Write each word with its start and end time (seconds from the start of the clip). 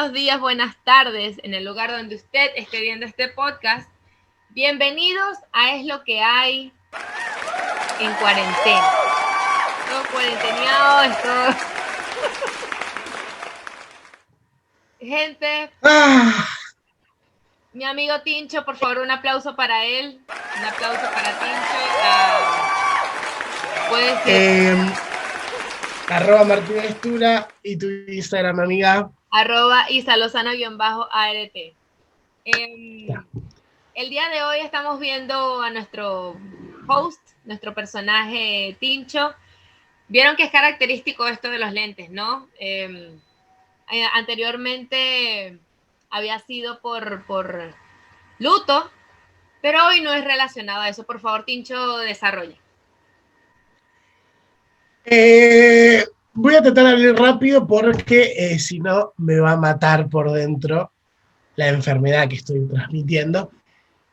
buenos 0.00 0.14
días, 0.14 0.40
buenas 0.40 0.76
tardes 0.82 1.36
en 1.42 1.52
el 1.52 1.62
lugar 1.62 1.90
donde 1.90 2.16
usted 2.16 2.52
esté 2.56 2.80
viendo 2.80 3.04
este 3.04 3.28
podcast. 3.28 3.86
Bienvenidos 4.48 5.36
a 5.52 5.74
Es 5.74 5.84
lo 5.84 6.02
que 6.04 6.22
hay 6.22 6.72
en 8.00 8.10
cuarentena. 8.14 8.90
Todo 9.90 10.02
cuarenteneado, 10.10 11.02
esto. 11.02 11.64
Gente, 15.00 15.70
Ah, 15.82 16.48
mi 17.74 17.84
amigo 17.84 18.22
Tincho, 18.22 18.64
por 18.64 18.78
favor, 18.78 19.00
un 19.00 19.10
aplauso 19.10 19.54
para 19.54 19.84
él. 19.84 20.18
Un 20.58 20.64
aplauso 20.64 21.10
para 21.12 21.38
Tincho. 21.38 21.78
Ah, 22.04 23.06
puede 23.90 24.22
ser 24.22 24.76
eh, 24.76 24.92
arroba 26.08 26.44
Martínez 26.44 26.98
Tura 27.02 27.48
y 27.62 27.76
tu 27.76 27.86
Instagram, 27.86 28.60
amiga. 28.60 29.10
Arroba 29.30 29.86
isalozano-art. 29.90 31.56
Em, 32.44 33.06
Ya. 33.06 33.24
el 33.94 34.10
día 34.10 34.28
de 34.28 34.42
hoy 34.42 34.60
estamos 34.60 34.98
viendo 34.98 35.62
a 35.62 35.70
nuestro 35.70 36.36
host, 36.88 37.20
nuestro 37.44 37.74
personaje 37.74 38.76
Tincho. 38.80 39.34
Vieron 40.08 40.36
que 40.36 40.44
es 40.44 40.50
característico 40.50 41.26
esto 41.28 41.48
de 41.50 41.58
los 41.58 41.72
lentes, 41.72 42.10
¿no? 42.10 42.48
Em, 42.58 43.20
eh, 43.92 44.04
anteriormente 44.14 45.58
había 46.10 46.38
sido 46.40 46.80
por, 46.80 47.24
por 47.26 47.74
luto, 48.38 48.90
pero 49.62 49.86
hoy 49.86 50.00
no 50.00 50.12
es 50.12 50.24
relacionado 50.24 50.80
a 50.82 50.88
eso. 50.88 51.04
Por 51.04 51.20
favor, 51.20 51.44
Tincho, 51.44 51.98
desarrolla. 51.98 52.56
Eh, 55.04 56.04
voy 56.34 56.54
a 56.54 56.62
tratar 56.62 56.84
de 56.84 57.08
hablar 57.08 57.14
rápido 57.16 57.66
porque 57.66 58.32
eh, 58.36 58.58
si 58.58 58.78
no 58.78 59.12
me 59.18 59.38
va 59.40 59.52
a 59.52 59.56
matar 59.56 60.08
por 60.08 60.30
dentro 60.32 60.92
la 61.56 61.68
enfermedad 61.68 62.28
que 62.28 62.36
estoy 62.36 62.66
transmitiendo. 62.68 63.50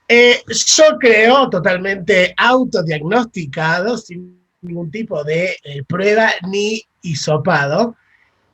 Eh, 0.07 0.41
yo 0.47 0.97
creo 0.99 1.49
totalmente 1.49 2.33
autodiagnosticado, 2.37 3.97
sin 3.97 4.41
ningún 4.61 4.89
tipo 4.89 5.23
de 5.23 5.57
eh, 5.63 5.83
prueba 5.83 6.29
ni 6.47 6.81
hisopado, 7.01 7.95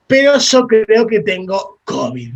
pero 0.08 0.38
yo 0.38 0.68
creo 0.68 1.08
que 1.08 1.22
tengo 1.22 1.80
COVID. 1.84 2.34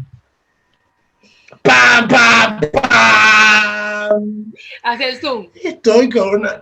¡Pam, 1.62 2.08
pam, 2.08 2.60
pam! 2.72 4.54
Hacia 4.84 5.10
el 5.10 5.18
Zoom. 5.18 5.48
Estoy 5.64 6.10
con 6.10 6.30
una. 6.30 6.62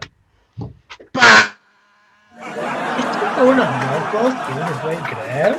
¡Pa! 1.12 1.55
Estoy 2.40 3.30
con 3.36 3.48
unos 3.50 3.68
mocos 3.70 4.34
que 4.46 4.54
no 4.56 4.68
se 4.68 4.74
pueden 4.82 5.04
creer. 5.04 5.56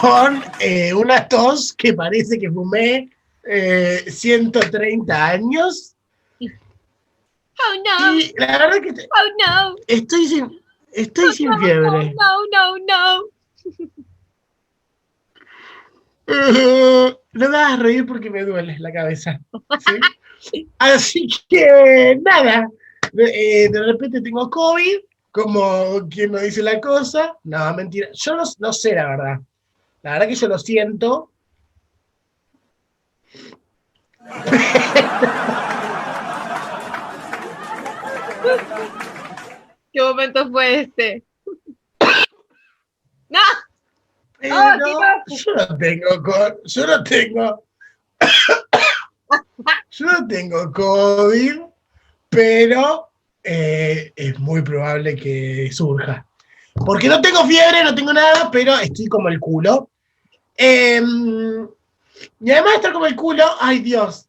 Con 0.00 0.42
eh, 0.60 0.94
una 0.94 1.28
tos 1.28 1.72
que 1.72 1.92
parece 1.94 2.38
que 2.38 2.50
fumé 2.50 3.10
eh, 3.44 4.04
130 4.08 5.26
años. 5.26 5.94
Oh 6.42 7.74
no, 7.84 8.14
Y 8.18 8.32
la 8.38 8.58
verdad 8.58 8.80
que 8.82 8.92
te- 8.94 9.02
oh 9.04 9.46
no, 9.46 9.76
estoy 9.86 10.26
sin, 10.26 10.60
estoy 10.92 11.32
sin 11.34 11.50
no, 11.50 11.58
fiebre. 11.58 12.14
no, 12.14 12.46
no, 12.52 12.78
no. 12.88 13.24
Eh, 16.26 17.16
no 17.32 17.48
me 17.48 17.56
hagas 17.56 17.78
reír 17.80 18.06
porque 18.06 18.30
me 18.30 18.44
duele 18.44 18.76
la 18.78 18.92
cabeza. 18.92 19.40
¿sí? 20.40 20.66
Así 20.78 21.28
que 21.48 22.18
nada, 22.22 22.66
de, 23.12 23.64
eh, 23.64 23.68
de 23.68 23.82
repente 23.82 24.20
tengo 24.22 24.48
COVID, 24.48 25.00
como 25.32 26.08
quien 26.08 26.32
no 26.32 26.38
dice 26.38 26.62
la 26.62 26.80
cosa. 26.80 27.36
No, 27.44 27.72
mentira. 27.74 28.08
Yo 28.12 28.34
no, 28.36 28.42
no 28.58 28.72
sé 28.72 28.94
la 28.94 29.06
verdad. 29.06 29.40
La 30.02 30.12
verdad 30.12 30.28
que 30.28 30.34
yo 30.34 30.48
lo 30.48 30.58
siento. 30.58 31.30
¿Qué 39.92 40.02
momento 40.02 40.50
fue 40.50 40.80
este? 40.82 41.24
¡No! 43.28 43.40
Pero 44.38 44.56
Oh, 44.56 45.22
yo 45.28 45.54
no 45.54 45.76
tengo 45.76 46.22
co- 46.22 46.60
yo 46.64 46.86
no 46.86 47.04
tengo 47.04 47.64
yo 49.90 50.06
no 50.06 50.26
tengo 50.26 50.72
COVID, 50.72 51.60
pero 52.30 53.09
eh, 53.42 54.12
es 54.14 54.38
muy 54.38 54.62
probable 54.62 55.16
que 55.16 55.70
surja. 55.72 56.26
Porque 56.74 57.08
no 57.08 57.20
tengo 57.20 57.44
fiebre, 57.44 57.84
no 57.84 57.94
tengo 57.94 58.12
nada, 58.12 58.50
pero 58.50 58.78
estoy 58.78 59.06
como 59.06 59.28
el 59.28 59.40
culo. 59.40 59.90
Em, 60.56 61.66
y 62.40 62.50
además 62.50 62.72
de 62.72 62.76
estar 62.76 62.92
como 62.92 63.06
el 63.06 63.16
culo, 63.16 63.44
ay 63.60 63.80
Dios. 63.80 64.26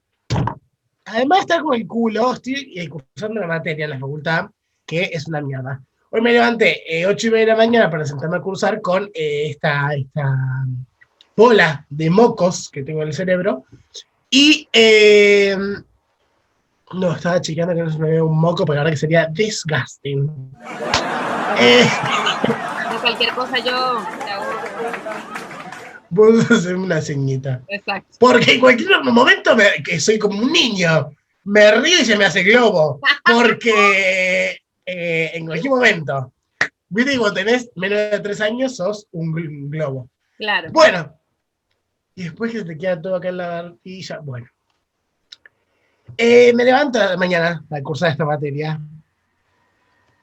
Además 1.06 1.40
de 1.40 1.42
estar 1.42 1.62
como 1.62 1.74
el 1.74 1.88
culo, 1.88 2.34
estoy 2.34 2.74
eh, 2.76 2.90
cursando 2.90 3.40
una 3.40 3.48
materia 3.48 3.86
en 3.86 3.92
la 3.92 4.00
facultad 4.00 4.50
que 4.86 5.10
es 5.14 5.28
una 5.28 5.42
mierda. 5.42 5.82
Hoy 6.10 6.20
me 6.20 6.34
levanté 6.34 6.84
eh, 6.86 7.06
8 7.06 7.28
y 7.28 7.30
media 7.30 7.46
de 7.46 7.52
la 7.52 7.58
mañana 7.58 7.90
para 7.90 8.06
sentarme 8.06 8.38
a 8.38 8.42
cursar 8.42 8.82
con 8.82 9.10
eh, 9.14 9.52
esta, 9.52 9.94
esta 9.94 10.66
bola 11.36 11.86
de 11.90 12.10
mocos 12.10 12.70
que 12.70 12.84
tengo 12.84 13.02
en 13.02 13.08
el 13.08 13.14
cerebro. 13.14 13.64
Y 14.30 14.68
eh, 14.74 15.56
no, 16.94 17.14
estaba 17.14 17.40
chequeando 17.42 17.74
que 17.76 17.84
no 17.84 17.92
se 17.92 18.00
me 18.00 18.10
vea 18.12 18.24
un 18.24 18.40
moco, 18.40 18.66
pero 18.66 18.80
ahora 18.80 18.92
que 18.92 18.98
sería 18.98 19.28
disgusting. 19.28 20.30
Eh, 21.60 21.86
cualquier 23.02 23.32
cosa 23.34 23.58
yo 23.60 24.04
te 24.24 24.32
hago. 24.32 24.46
vos 26.10 26.52
hacer 26.52 26.76
una 26.76 27.02
ceñita. 27.02 27.62
Exacto. 27.68 28.18
Porque 28.20 28.54
en 28.54 28.60
cualquier 28.60 29.04
momento 29.04 29.56
me- 29.56 29.82
que 29.84 30.00
soy 30.00 30.20
como 30.20 30.40
un 30.40 30.52
niño, 30.52 31.12
me 31.46 31.72
río 31.72 32.00
y 32.02 32.06
se 32.06 32.18
me 32.18 32.26
hace 32.26 32.44
globo. 32.44 33.00
Porque 33.26 34.58
eh, 34.86 35.32
en 35.34 35.46
cualquier 35.46 35.72
momento, 35.72 36.34
viste 36.90 37.18
cuando 37.18 37.36
tenés 37.36 37.70
menos 37.76 37.98
de 37.98 38.20
tres 38.20 38.42
años 38.42 38.76
sos 38.76 39.08
un 39.12 39.34
gl- 39.34 39.70
globo. 39.70 40.10
Claro. 40.38 40.70
Bueno, 40.72 41.14
y 42.16 42.24
después 42.24 42.52
que 42.52 42.64
te 42.64 42.78
queda 42.78 43.02
todo 43.02 43.16
acá 43.16 43.30
en 43.30 43.38
la 43.38 43.48
barbilla, 43.48 44.20
bueno. 44.24 44.48
Eh, 46.18 46.54
me 46.54 46.64
levanto 46.64 47.00
mañana 47.18 47.64
a 47.70 47.82
cursar 47.82 48.12
esta 48.12 48.26
materia. 48.26 48.80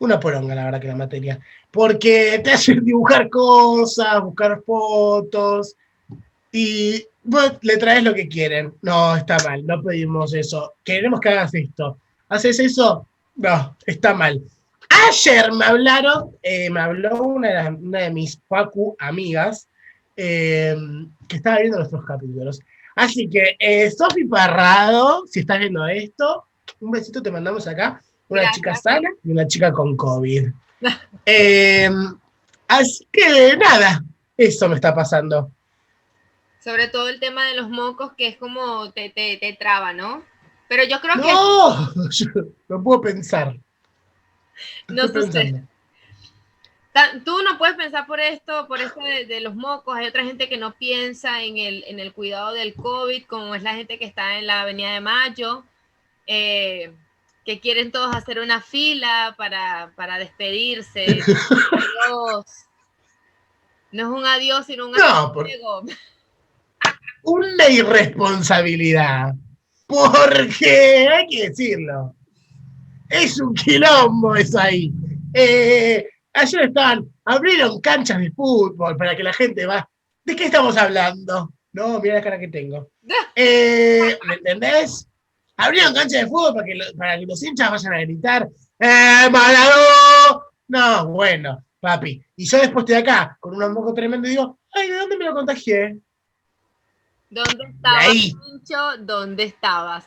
Una 0.01 0.21
poronga, 0.21 0.55
la 0.55 0.65
verdad, 0.65 0.81
que 0.81 0.87
la 0.89 0.95
materia. 0.95 1.41
Porque 1.71 2.41
te 2.43 2.53
hacen 2.53 2.85
dibujar 2.85 3.29
cosas, 3.29 4.23
buscar 4.23 4.63
fotos, 4.65 5.75
y 6.53 7.05
vos 7.25 7.59
le 7.63 7.77
traes 7.77 8.05
lo 8.05 8.15
que 8.15 8.29
quieren. 8.29 8.75
No, 8.83 9.17
está 9.17 9.37
mal, 9.45 9.67
no 9.67 9.83
pedimos 9.83 10.33
eso. 10.35 10.75
Queremos 10.85 11.21
que 11.21 11.31
hagas 11.31 11.55
esto. 11.55 11.99
¿Haces 12.29 12.61
eso? 12.61 13.07
No, 13.37 13.77
está 13.87 14.15
mal. 14.15 14.41
Ayer 15.09 15.53
me 15.53 15.65
hablaron, 15.65 16.31
eh, 16.43 16.71
me 16.71 16.81
habló 16.81 17.23
una 17.23 17.49
de, 17.49 17.55
las- 17.55 17.71
una 17.81 17.99
de 18.01 18.11
mis 18.11 18.37
Pacu 18.37 18.97
amigas, 18.99 19.69
eh, 20.17 20.77
que 21.29 21.37
estaba 21.37 21.59
viendo 21.59 21.79
nuestros 21.79 22.05
capítulos. 22.05 22.61
Así 22.99 23.29
que, 23.31 23.55
eh, 23.61 23.89
Sofi 23.93 24.25
Parrado, 24.25 25.25
si 25.29 25.39
estás 25.41 25.61
viendo 25.61 25.87
esto, 25.87 26.47
un 26.81 26.91
besito 26.91 27.23
te 27.23 27.31
mandamos 27.31 27.69
acá. 27.69 28.03
Una 28.29 28.43
Gracias. 28.43 28.57
chica 28.57 28.75
sana 28.75 29.09
y 29.23 29.31
una 29.31 29.47
chica 29.47 29.73
con 29.73 29.97
COVID. 29.97 30.49
Eh, 31.27 31.91
así 32.69 33.07
que 33.13 33.57
nada, 33.57 34.03
eso 34.37 34.69
me 34.69 34.77
está 34.77 34.95
pasando. 34.95 35.51
Sobre 36.63 36.89
todo 36.89 37.09
el 37.09 37.21
tema 37.21 37.45
de 37.47 37.55
los 37.55 37.69
mocos, 37.69 38.13
que 38.17 38.29
es 38.29 38.37
como 38.37 38.91
te, 38.93 39.11
te, 39.11 39.37
te 39.39 39.53
traba, 39.55 39.93
¿no? 39.93 40.23
Pero 40.69 40.85
yo 40.85 41.01
creo 41.01 41.15
que 41.17 41.33
No, 41.33 41.93
no 42.69 42.83
puedo 42.83 43.01
pensar. 43.01 43.57
no 44.89 45.07
sucede. 45.09 45.65
Tú 47.25 47.43
no 47.43 47.59
puedes 47.59 47.77
pensar 47.77 48.07
por 48.07 48.21
esto, 48.21 48.67
por 48.67 48.81
esto 48.81 49.01
de, 49.01 49.27
de 49.27 49.41
los 49.41 49.55
mocos. 49.55 49.97
Hay 49.97 50.07
otra 50.07 50.25
gente 50.25 50.49
que 50.49 50.57
no 50.57 50.75
piensa 50.75 51.43
en 51.43 51.59
el, 51.59 51.85
en 51.87 52.01
el 52.01 52.13
cuidado 52.13 52.53
del 52.53 52.75
COVID, 52.75 53.25
como 53.27 53.55
es 53.55 53.63
la 53.63 53.75
gente 53.75 53.99
que 53.99 54.05
está 54.05 54.39
en 54.39 54.47
la 54.47 54.63
Avenida 54.63 54.93
de 54.93 55.01
Mayo, 55.01 55.65
eh, 56.27 56.93
que 57.45 57.61
quieren 57.61 57.91
todos 57.93 58.15
hacer 58.15 58.39
una 58.41 58.61
fila 58.61 59.35
para, 59.37 59.93
para 59.97 60.19
despedirse. 60.19 61.07
Dios. 62.07 62.45
No 63.91 64.03
es 64.03 64.21
un 64.21 64.27
adiós, 64.27 64.67
sino 64.67 64.87
un 64.87 64.93
No, 64.93 65.33
por-. 65.33 65.49
Una 67.23 67.69
irresponsabilidad. 67.69 69.35
Porque 69.87 71.09
hay 71.09 71.27
que 71.27 71.49
decirlo. 71.49 72.15
Es 73.09 73.41
un 73.41 73.55
quilombo 73.55 74.37
eso 74.37 74.59
ahí. 74.59 74.93
Eh, 75.33 76.07
ayer 76.39 76.63
estaban, 76.63 77.05
abrieron 77.25 77.81
canchas 77.81 78.19
de 78.19 78.31
fútbol 78.33 78.97
para 78.97 79.17
que 79.17 79.23
la 79.23 79.33
gente 79.33 79.67
va. 79.67 79.89
¿De 80.25 80.35
qué 80.37 80.45
estamos 80.47 80.77
hablando? 80.77 81.51
No, 81.73 82.01
mira 82.01 82.15
la 82.17 82.23
cara 82.23 82.39
que 82.39 82.49
tengo. 82.49 82.91
Eh, 83.35 84.19
¿Me 84.27 84.35
entendés? 84.35 85.07
Abrieron 85.57 85.95
canchas 85.95 86.23
de 86.23 86.27
fútbol 86.27 86.55
para 86.55 86.67
que, 86.67 86.75
lo- 86.75 86.95
para 86.97 87.19
que 87.19 87.27
los 87.27 87.43
hinchas 87.43 87.71
vayan 87.71 87.95
a 87.95 88.01
gritar. 88.01 88.49
¡Eh, 88.79 89.29
Maradó! 89.31 90.43
No, 90.69 91.07
bueno, 91.09 91.65
papi. 91.81 92.23
Y 92.37 92.45
yo 92.47 92.59
después 92.59 92.83
estoy 92.83 92.97
acá 92.97 93.37
con 93.41 93.55
un 93.61 93.73
moco 93.73 93.93
tremendo 93.95 94.27
y 94.27 94.33
digo, 94.33 94.59
ay, 94.73 94.91
¿de 94.91 94.99
dónde 94.99 95.17
me 95.17 95.25
lo 95.25 95.35
contagié? 95.35 95.99
¿Dónde 97.31 97.65
estabas, 97.75 98.07
ahí. 98.07 98.33
Tincho? 98.33 98.97
¿Dónde 99.01 99.43
estabas? 99.45 100.07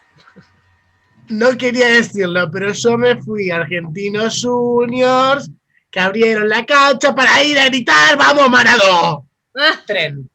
No 1.30 1.56
quería 1.58 1.88
decirlo, 1.88 2.50
pero 2.52 2.74
yo 2.74 2.98
me 2.98 3.16
fui 3.22 3.50
a 3.52 3.58
Argentinos 3.58 4.42
Juniors, 4.44 5.50
que 5.92 6.00
abrieron 6.00 6.48
la 6.48 6.66
cancha 6.66 7.14
para 7.14 7.44
ir 7.44 7.60
a 7.60 7.66
gritar, 7.66 8.18
¡Vamos, 8.18 8.50
Maradó! 8.50 9.28
Ah, 9.56 9.84
Tren. 9.86 10.30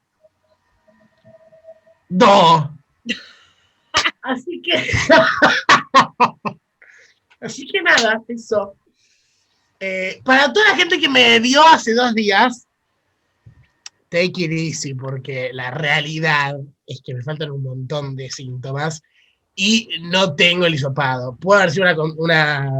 Do. 2.09 2.71
Así 4.23 4.63
que. 4.63 4.91
Así 7.41 7.67
que 7.67 7.83
nada, 7.83 8.23
eso. 8.29 8.77
Eh, 9.81 10.21
para 10.25 10.53
toda 10.53 10.71
la 10.71 10.77
gente 10.77 11.01
que 11.01 11.09
me 11.09 11.39
vio 11.41 11.67
hace 11.67 11.95
dos 11.95 12.15
días, 12.15 12.67
take 14.09 14.45
it 14.45 14.53
easy, 14.53 14.95
porque 14.95 15.51
la 15.53 15.71
realidad 15.71 16.57
es 16.87 17.01
que 17.05 17.15
me 17.15 17.23
faltan 17.23 17.51
un 17.51 17.63
montón 17.63 18.17
de 18.17 18.31
síntomas 18.31 19.03
y 19.55 19.89
no 20.03 20.35
tengo 20.35 20.67
el 20.67 20.75
hisopado. 20.75 21.37
Puedo 21.37 21.61
haber 21.61 21.73
sido 21.73 21.85
una, 21.85 22.15
una. 22.17 22.71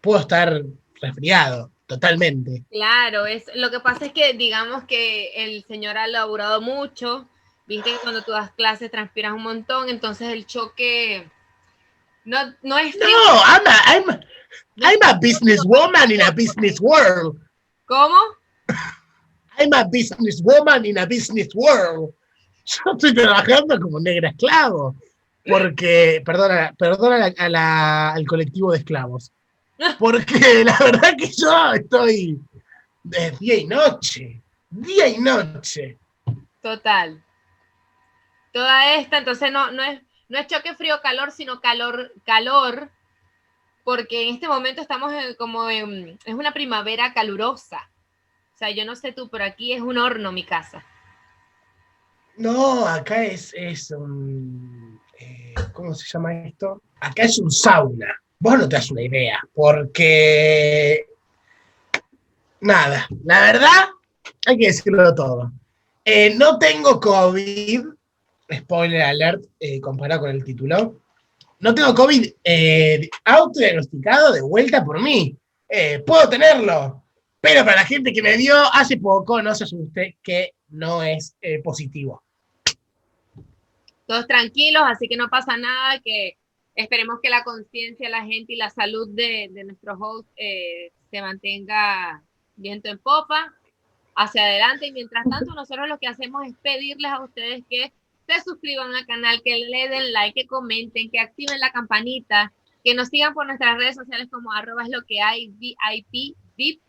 Puedo 0.00 0.20
estar 0.20 0.62
resfriado, 1.00 1.70
totalmente. 1.90 2.64
Claro, 2.70 3.26
es, 3.26 3.44
lo 3.54 3.70
que 3.70 3.80
pasa 3.80 4.06
es 4.06 4.12
que 4.12 4.32
digamos 4.34 4.84
que 4.84 5.32
el 5.34 5.64
señor 5.64 5.98
ha 5.98 6.06
laburado 6.06 6.60
mucho, 6.60 7.28
viste 7.66 7.90
que 7.90 7.98
cuando 7.98 8.22
tú 8.22 8.30
das 8.32 8.52
clases 8.52 8.90
transpiras 8.90 9.32
un 9.32 9.42
montón, 9.42 9.88
entonces 9.88 10.28
el 10.28 10.46
choque 10.46 11.28
no, 12.24 12.38
no 12.62 12.78
es. 12.78 12.96
No, 12.96 13.06
I'm 13.06 13.66
a, 13.66 13.92
I'm, 13.96 14.10
a- 14.10 14.20
I'm 14.76 15.00
a 15.02 15.18
businesswoman 15.20 16.12
in 16.12 16.22
a 16.22 16.30
business 16.30 16.80
world. 16.80 17.36
¿Cómo? 17.86 18.16
I'm 19.58 19.72
a 19.74 19.84
businesswoman 19.84 20.86
in 20.86 20.96
a 20.98 21.06
business 21.06 21.48
world. 21.54 22.14
Yo 22.64 22.92
estoy 22.92 23.14
trabajando 23.14 23.80
como 23.80 23.98
negra 23.98 24.30
esclavo. 24.30 24.94
Porque, 25.44 26.22
perdona, 26.24 26.72
perdona 26.78 27.16
a 27.16 27.18
la- 27.18 27.34
a 27.38 27.48
la- 27.48 28.12
al 28.12 28.26
colectivo 28.26 28.70
de 28.72 28.78
esclavos. 28.78 29.32
Porque 29.98 30.64
la 30.64 30.76
verdad 30.78 31.14
que 31.16 31.28
yo 31.36 31.72
estoy 31.74 32.40
de 33.02 33.30
día 33.32 33.54
y 33.56 33.66
noche. 33.66 34.40
Día 34.70 35.08
y 35.08 35.18
noche. 35.18 35.98
Total. 36.62 37.22
Toda 38.52 38.94
esta, 38.96 39.18
entonces 39.18 39.50
no, 39.52 39.70
no 39.70 39.82
es, 39.82 40.02
no 40.28 40.38
es 40.38 40.46
choque 40.46 40.74
frío-calor, 40.74 41.30
sino 41.30 41.60
calor, 41.60 42.12
calor, 42.24 42.90
porque 43.84 44.28
en 44.28 44.34
este 44.34 44.48
momento 44.48 44.80
estamos 44.82 45.12
en- 45.12 45.34
como 45.36 45.68
en, 45.70 46.18
es 46.24 46.34
una 46.34 46.52
primavera 46.52 47.12
calurosa. 47.14 47.88
O 48.54 48.58
sea, 48.58 48.70
yo 48.70 48.84
no 48.84 48.94
sé 48.96 49.12
tú, 49.12 49.28
pero 49.30 49.44
aquí 49.44 49.72
es 49.72 49.80
un 49.80 49.96
horno 49.98 50.32
mi 50.32 50.44
casa. 50.44 50.84
No, 52.36 52.86
acá 52.86 53.24
es, 53.24 53.52
es 53.54 53.90
un. 53.90 55.00
eh, 55.18 55.54
¿Cómo 55.72 55.94
se 55.94 56.06
llama 56.08 56.32
esto? 56.44 56.82
Acá 57.00 57.22
es 57.24 57.38
un 57.38 57.50
sauna. 57.50 58.14
Vos 58.42 58.58
no 58.58 58.66
te 58.66 58.76
das 58.76 58.90
una 58.90 59.02
idea, 59.02 59.38
porque. 59.54 61.04
Nada, 62.62 63.06
la 63.24 63.40
verdad, 63.40 63.88
hay 64.46 64.56
que 64.56 64.68
decirlo 64.68 65.14
todo. 65.14 65.52
Eh, 66.06 66.34
no 66.36 66.58
tengo 66.58 66.98
COVID, 67.00 67.84
spoiler 68.54 69.02
alert, 69.02 69.44
eh, 69.60 69.78
comparado 69.80 70.22
con 70.22 70.30
el 70.30 70.42
título. 70.42 71.02
No 71.58 71.74
tengo 71.74 71.94
COVID 71.94 72.32
eh, 72.42 73.10
autodiagnosticado 73.24 74.32
de 74.32 74.40
vuelta 74.40 74.82
por 74.84 75.02
mí. 75.02 75.36
Puedo 76.06 76.28
tenerlo, 76.28 77.04
pero 77.40 77.64
para 77.64 77.76
la 77.76 77.86
gente 77.86 78.12
que 78.12 78.22
me 78.22 78.36
dio 78.38 78.56
hace 78.72 78.96
poco, 78.96 79.40
no 79.40 79.54
se 79.54 79.64
asuste 79.64 80.16
que 80.22 80.54
no 80.70 81.02
es 81.02 81.36
positivo. 81.62 82.24
Todos 84.06 84.26
tranquilos, 84.26 84.82
así 84.86 85.06
que 85.06 85.16
no 85.16 85.28
pasa 85.28 85.56
nada, 85.56 86.00
que 86.00 86.38
esperemos 86.80 87.20
que 87.22 87.30
la 87.30 87.44
conciencia 87.44 88.08
la 88.08 88.24
gente 88.24 88.52
y 88.52 88.56
la 88.56 88.70
salud 88.70 89.08
de, 89.10 89.48
de 89.52 89.64
nuestro 89.64 89.94
host 89.94 90.28
eh, 90.36 90.92
se 91.10 91.20
mantenga 91.20 92.22
viento 92.56 92.88
en 92.88 92.98
popa 92.98 93.54
hacia 94.14 94.44
adelante. 94.44 94.86
Y 94.86 94.92
mientras 94.92 95.28
tanto, 95.28 95.54
nosotros 95.54 95.88
lo 95.88 95.98
que 95.98 96.06
hacemos 96.06 96.46
es 96.46 96.54
pedirles 96.62 97.10
a 97.10 97.24
ustedes 97.24 97.64
que 97.68 97.92
se 98.26 98.40
suscriban 98.42 98.94
al 98.94 99.06
canal, 99.06 99.42
que 99.42 99.56
le 99.56 99.88
den 99.88 100.12
like, 100.12 100.40
que 100.40 100.46
comenten, 100.46 101.10
que 101.10 101.18
activen 101.18 101.58
la 101.58 101.72
campanita, 101.72 102.52
que 102.84 102.94
nos 102.94 103.08
sigan 103.08 103.34
por 103.34 103.46
nuestras 103.46 103.76
redes 103.76 103.96
sociales 103.96 104.28
como 104.30 104.52
arroba 104.52 104.84
es 104.84 104.90
lo 104.90 105.02
que 105.02 105.20
hay, 105.20 105.48
VIP, 105.48 106.36
VIP. 106.56 106.80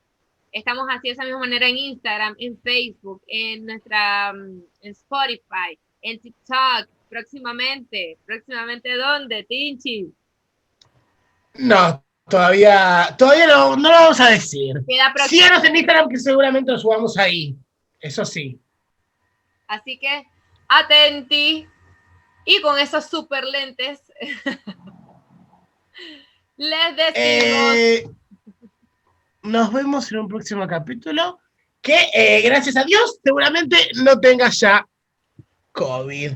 Estamos 0.52 0.86
así 0.90 1.08
de 1.08 1.14
esa 1.14 1.24
misma 1.24 1.40
manera 1.40 1.68
en 1.68 1.78
Instagram, 1.78 2.36
en 2.38 2.60
Facebook, 2.62 3.22
en 3.28 3.66
nuestra 3.66 4.34
mm, 4.34 4.64
en 4.82 4.92
Spotify, 4.92 5.80
en 6.02 6.20
TikTok, 6.20 6.90
próximamente. 7.12 8.18
¿Próximamente 8.26 8.96
dónde, 8.96 9.44
Tinchi? 9.44 10.12
No, 11.56 12.04
todavía, 12.30 13.14
todavía 13.18 13.48
no, 13.48 13.76
no 13.76 13.90
lo 13.90 13.96
vamos 13.96 14.20
a 14.22 14.30
decir. 14.30 14.76
Queda 14.88 15.12
próximo. 15.14 15.44
Síganos 15.44 15.64
en 15.66 15.76
Instagram 15.76 16.10
que 16.10 16.18
seguramente 16.18 16.72
lo 16.72 16.80
subamos 16.80 17.18
ahí. 17.18 17.56
Eso 18.00 18.24
sí. 18.24 18.58
Así 19.68 20.00
que 20.00 20.26
atenti. 20.70 21.68
Y 22.46 22.62
con 22.62 22.80
esos 22.80 23.06
super 23.06 23.44
lentes, 23.44 24.02
les 26.58 26.96
decimos. 26.96 27.76
Eh, 27.76 28.10
nos 29.44 29.72
vemos 29.72 30.12
en 30.12 30.20
un 30.20 30.28
próximo 30.28 30.66
capítulo. 30.66 31.40
Que 31.82 32.10
eh, 32.14 32.42
gracias 32.42 32.78
a 32.78 32.84
Dios 32.84 33.20
seguramente 33.24 33.76
no 33.96 34.20
tenga 34.20 34.50
ya 34.50 34.88
COVID. 35.72 36.34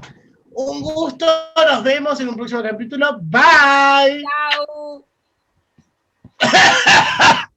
Un 0.58 0.82
gusto, 0.82 1.26
nos 1.70 1.84
vemos 1.84 2.18
en 2.22 2.30
un 2.30 2.36
próximo 2.36 2.64
capítulo. 2.64 3.20
Bye. 3.22 4.24
Chao. 4.24 5.06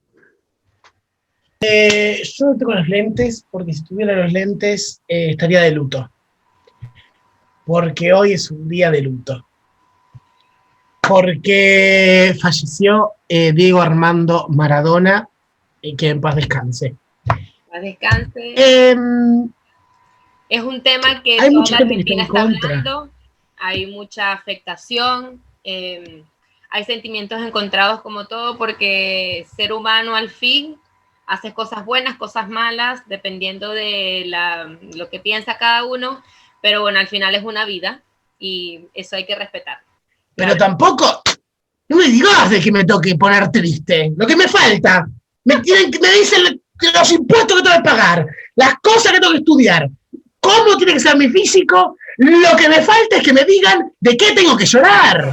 Eh, 1.61 2.23
yo 2.23 2.47
no 2.47 2.57
tengo 2.57 2.73
los 2.73 2.87
lentes 2.87 3.45
porque 3.51 3.73
si 3.73 3.83
tuviera 3.83 4.15
los 4.15 4.33
lentes 4.33 5.03
eh, 5.09 5.31
estaría 5.31 5.61
de 5.61 5.73
luto. 5.73 6.09
Porque 7.67 8.13
hoy 8.13 8.35
es 8.35 8.49
un 8.53 8.69
día 8.69 8.93
de 8.93 9.03
luto. 9.03 9.45
Porque 11.03 12.33
falleció 12.41 13.15
eh, 13.29 13.51
Diego 13.53 13.81
Armando 13.81 14.47
Maradona 14.51 15.29
y 15.83 15.97
que 15.97 16.11
en 16.11 16.21
paz 16.21 16.37
descanse. 16.37 16.95
Paz 17.27 17.83
Descanse. 17.83 18.55
Em, 20.49 20.61
Es 20.61 20.65
un 20.65 20.83
tema 20.83 21.23
que 21.23 21.39
Hay 21.41 21.53
toda 21.53 21.65
la 21.71 21.77
Argentina 21.79 22.23
está 22.23 22.43
hablando. 22.43 23.11
Hay 23.59 23.87
mucha 23.87 24.33
afectación. 24.33 25.43
eh, 25.65 26.23
hay 26.71 26.85
sentimientos 26.85 27.41
encontrados 27.43 28.01
como 28.03 28.27
todo, 28.27 28.57
porque 28.59 29.47
ser 29.57 29.73
humano 29.73 30.15
al 30.17 30.29
fin 30.31 30.77
hace 31.27 31.53
cosas 31.53 31.85
buenas, 31.85 32.17
cosas 32.17 32.49
malas, 32.49 33.03
dependiendo 33.07 33.71
de 33.73 34.25
la- 34.27 34.77
lo 34.95 35.09
que 35.11 35.19
piensa 35.19 35.59
cada 35.59 35.85
uno. 35.85 36.23
Pero 36.63 36.81
bueno, 36.83 36.99
al 37.01 37.09
final 37.09 37.35
es 37.35 37.43
una 37.45 37.65
vida 37.67 38.03
y 38.39 38.81
eso 38.95 39.17
hay 39.17 39.27
que 39.27 39.35
respetar. 39.35 39.79
pero 40.35 40.57
tampoco, 40.57 41.21
no 41.89 41.97
me 41.97 42.05
digas 42.09 42.49
de 42.49 42.61
que 42.61 42.71
me 42.71 42.85
toque 42.85 43.17
poner 43.17 43.51
triste. 43.51 44.13
Lo 44.17 44.25
que 44.27 44.37
me 44.37 44.47
falta, 44.47 45.05
me, 45.45 45.57
tienen, 45.61 45.91
me 46.01 46.13
dicen 46.13 46.61
los 46.95 47.13
impuestos 47.13 47.57
que 47.57 47.63
tengo 47.65 47.77
que 47.77 47.83
pagar, 47.91 48.25
las 48.55 48.75
cosas 48.81 49.13
que 49.13 49.19
tengo 49.19 49.33
que 49.33 49.39
estudiar, 49.39 49.89
cómo 50.49 50.77
tiene 50.77 50.95
que 50.95 51.01
ser 51.01 51.17
mi 51.17 51.29
físico. 51.29 51.97
Lo 52.17 52.57
que 52.57 52.69
me 52.69 52.83
falta 52.83 53.17
es 53.17 53.23
que 53.23 53.33
me 53.33 53.45
digan 53.45 53.93
de 54.01 54.17
qué 54.17 54.33
tengo 54.35 54.57
que 54.57 54.65
llorar. 54.65 55.33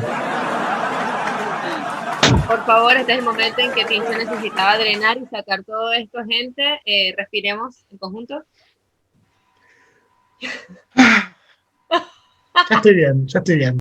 Por 2.47 2.65
favor, 2.65 2.95
este 2.95 3.13
es 3.13 3.19
el 3.19 3.25
momento 3.25 3.61
en 3.61 3.71
que 3.71 3.85
Tincho 3.85 4.09
necesitaba 4.09 4.77
drenar 4.77 5.17
y 5.17 5.25
sacar 5.27 5.63
todo 5.63 5.91
esto, 5.93 6.19
gente. 6.27 6.79
Eh, 6.85 7.13
respiremos 7.17 7.85
en 7.89 7.97
conjunto. 7.97 8.43
Ya 12.69 12.75
estoy 12.77 12.95
bien, 12.95 13.27
ya 13.27 13.39
estoy 13.39 13.55
bien. 13.57 13.73